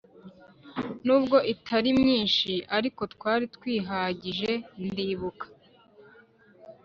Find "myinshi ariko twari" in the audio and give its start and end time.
2.01-3.45